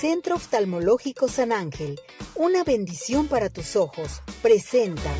[0.00, 2.00] Centro Oftalmológico San Ángel,
[2.34, 5.10] una bendición para tus ojos, presenta.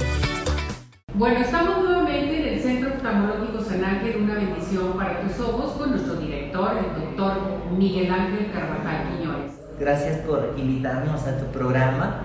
[1.12, 5.90] Bueno, estamos nuevamente en el Centro Oftalmológico San Ángel, una bendición para tus ojos, con
[5.90, 9.52] nuestro director, el doctor Miguel Ángel Carvajal Quiñones.
[9.78, 12.22] Gracias por invitarnos a tu programa.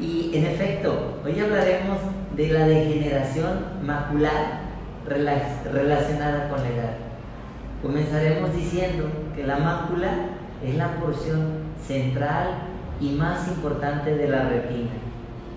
[0.00, 1.98] Y en efecto, hoy hablaremos
[2.34, 4.62] de la degeneración macular
[5.06, 7.11] relacionada con la edad.
[7.82, 10.08] Comenzaremos diciendo que la mácula
[10.64, 12.68] es la porción central
[13.00, 14.92] y más importante de la retina.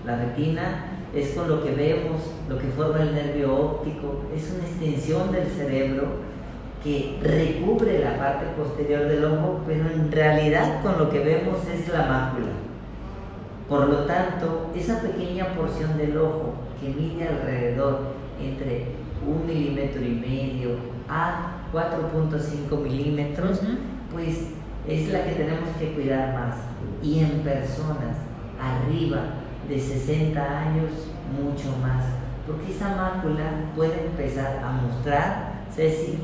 [0.04, 4.64] La retina es con lo que vemos, lo que forma el nervio óptico, es una
[4.64, 6.26] extensión del cerebro
[6.82, 11.88] que recubre la parte posterior del ojo, pero en realidad con lo que vemos es
[11.88, 12.48] la mácula.
[13.68, 18.00] Por lo tanto, esa pequeña porción del ojo que mide alrededor
[18.40, 18.86] entre
[19.26, 20.70] un milímetro y medio
[21.08, 23.60] a 4.5 milímetros,
[24.10, 24.52] pues
[24.88, 26.56] es la que tenemos que cuidar más.
[27.02, 28.16] Y en personas
[28.58, 29.20] arriba
[29.68, 30.90] de 60 años,
[31.36, 32.04] mucho más.
[32.46, 36.18] Porque esa mácula puede empezar a mostrar, decir,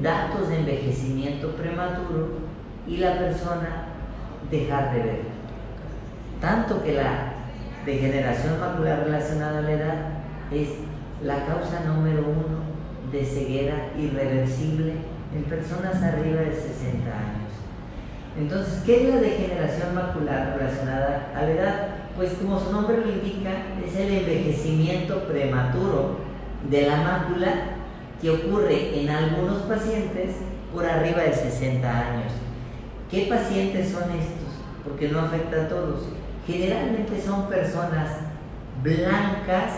[0.00, 2.38] datos de envejecimiento prematuro
[2.86, 3.86] y la persona
[4.50, 5.20] dejar de ver.
[6.40, 7.32] Tanto que la
[7.84, 9.94] degeneración macular relacionada a la edad
[10.52, 10.68] es
[11.24, 12.71] la causa número uno
[13.10, 14.94] de ceguera irreversible
[15.34, 17.42] en personas arriba de 60 años.
[18.38, 21.88] Entonces, ¿qué es la degeneración macular relacionada a la edad?
[22.16, 23.50] Pues como su nombre lo indica,
[23.84, 26.18] es el envejecimiento prematuro
[26.70, 27.52] de la mácula
[28.20, 30.36] que ocurre en algunos pacientes
[30.72, 32.32] por arriba de 60 años.
[33.10, 34.54] ¿Qué pacientes son estos?
[34.84, 36.04] Porque no afecta a todos.
[36.46, 38.08] Generalmente son personas
[38.82, 39.72] blancas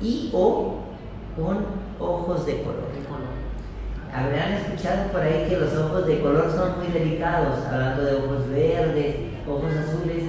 [0.00, 0.78] y o
[1.36, 2.88] con ojos de color.
[4.12, 8.48] Habrán escuchado por ahí que los ojos de color son muy delicados, hablando de ojos
[8.48, 10.24] verdes, ojos azules.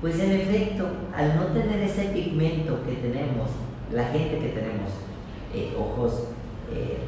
[0.00, 3.48] Pues en efecto, al no tener ese pigmento que tenemos,
[3.90, 4.90] la gente que tenemos
[5.54, 6.28] eh, ojos
[6.72, 6.98] eh,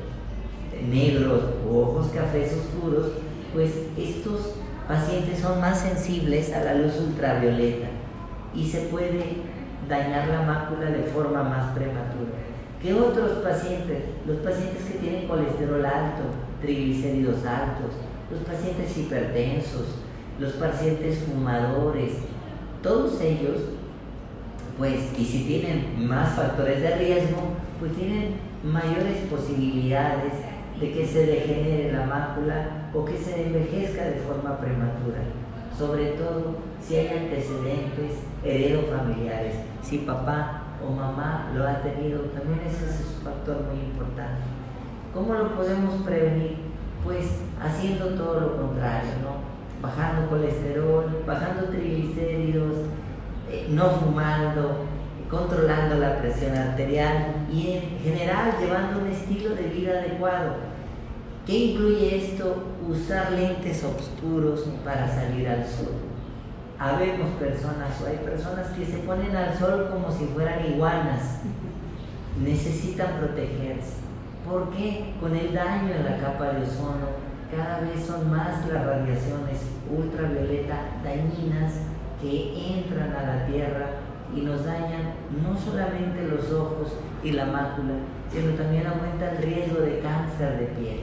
[0.88, 3.12] negros o ojos cafés oscuros,
[3.52, 4.54] pues estos
[4.88, 7.86] pacientes son más sensibles a la luz ultravioleta
[8.54, 9.36] y se puede
[9.88, 12.32] dañar la mácula de forma más prematura.
[12.84, 14.02] ¿Qué otros pacientes?
[14.26, 16.24] Los pacientes que tienen colesterol alto,
[16.60, 17.92] triglicéridos altos,
[18.30, 19.86] los pacientes hipertensos,
[20.38, 22.12] los pacientes fumadores,
[22.82, 23.56] todos ellos,
[24.76, 30.34] pues, y si tienen más factores de riesgo, pues tienen mayores posibilidades
[30.78, 35.22] de que se degenere la mácula o que se envejezca de forma prematura
[35.78, 39.56] sobre todo si hay antecedentes heredofamiliares.
[39.82, 44.42] Si papá o mamá lo ha tenido, también ese es un factor muy importante.
[45.12, 46.56] ¿Cómo lo podemos prevenir?
[47.04, 49.54] Pues haciendo todo lo contrario, ¿no?
[49.86, 52.76] Bajando colesterol, bajando triglicéridos,
[53.50, 54.86] eh, no fumando,
[55.30, 60.74] controlando la presión arterial y en general llevando un estilo de vida adecuado
[61.46, 62.56] ¿Qué incluye esto?
[62.88, 65.92] Usar lentes oscuros para salir al sol.
[66.78, 71.40] Habemos personas o hay personas que se ponen al sol como si fueran iguanas.
[72.42, 74.04] Necesitan protegerse.
[74.48, 75.14] ¿Por qué?
[75.20, 81.00] Con el daño en la capa de ozono, cada vez son más las radiaciones ultravioleta
[81.02, 81.74] dañinas
[82.20, 83.86] que entran a la Tierra
[84.34, 87.94] y nos dañan no solamente los ojos y la mácula,
[88.30, 91.00] sino también aumenta el riesgo de cáncer de piel.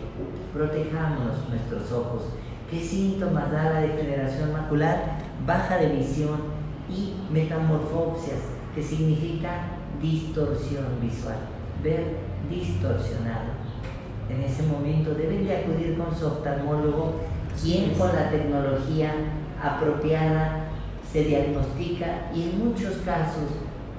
[0.54, 2.24] Protejámonos nuestros ojos.
[2.72, 5.18] ¿Qué síntomas da la degeneración macular?
[5.46, 6.40] Baja de visión
[6.90, 8.40] y metamorfopsias,
[8.74, 9.50] que significa
[10.02, 11.36] distorsión visual,
[11.84, 12.16] ver
[12.50, 13.60] distorsionado.
[14.30, 17.16] En ese momento deben de acudir con su oftalmólogo,
[17.62, 19.16] quien con la tecnología
[19.62, 20.68] apropiada
[21.12, 23.50] se diagnostica y en muchos casos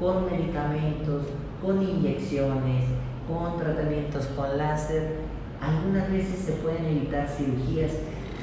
[0.01, 1.25] con medicamentos,
[1.63, 2.87] con inyecciones,
[3.29, 5.17] con tratamientos con láser,
[5.61, 7.93] algunas veces se pueden evitar cirugías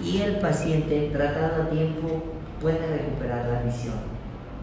[0.03, 2.23] y el paciente tratado a tiempo
[2.61, 3.95] puede recuperar la visión.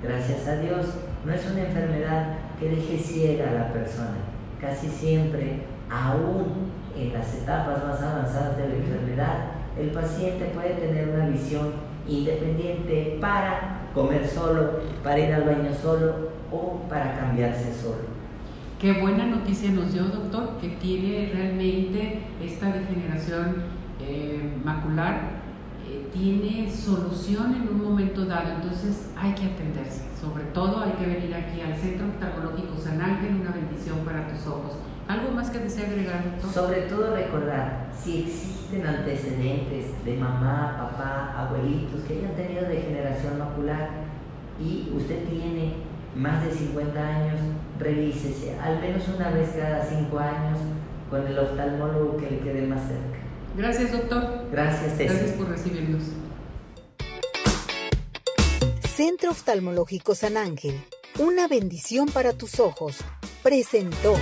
[0.02, 0.86] Gracias a Dios,
[1.24, 4.16] no es una enfermedad que deje ciega a la persona.
[4.60, 9.36] Casi siempre, aún en las etapas más avanzadas de la enfermedad,
[9.78, 11.72] el paciente puede tener una visión
[12.08, 18.16] independiente para comer solo, para ir al baño solo o para cambiarse solo.
[18.78, 25.36] Qué buena noticia nos dio, doctor, que tiene realmente esta degeneración eh, macular,
[25.86, 30.02] eh, tiene solución en un momento dado, entonces hay que atenderse.
[30.20, 34.46] Sobre todo hay que venir aquí al Centro Oftalmológico San Ángel, una bendición para tus
[34.46, 34.78] ojos.
[35.08, 36.24] ¿Algo más que desea agregar?
[36.52, 43.90] Sobre todo recordar, si existen antecedentes de mamá, papá, abuelitos que hayan tenido degeneración macular
[44.60, 45.74] y usted tiene
[46.16, 47.40] más de 50 años,
[47.78, 50.58] revísese al menos una vez cada 5 años
[51.08, 53.15] con el oftalmólogo que le quede más cerca.
[53.56, 54.48] Gracias, doctor.
[54.52, 55.04] Gracias, Ceci.
[55.04, 56.02] Gracias por recibirnos.
[58.94, 60.80] Centro Oftalmológico San Ángel,
[61.18, 62.98] una bendición para tus ojos,
[63.42, 64.14] presentó.